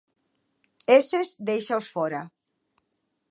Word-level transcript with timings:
¿Eses 0.99 1.27
déixaos 1.47 1.87
fóra? 1.93 2.21